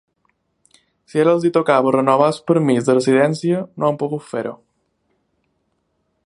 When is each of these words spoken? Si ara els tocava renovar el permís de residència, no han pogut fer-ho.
Si 1.11 1.21
ara 1.23 1.33
els 1.37 1.45
tocava 1.57 1.91
renovar 1.95 2.29
el 2.33 2.39
permís 2.53 2.87
de 2.89 2.95
residència, 2.97 3.61
no 3.83 3.91
han 3.91 4.01
pogut 4.05 4.27
fer-ho. 4.31 4.55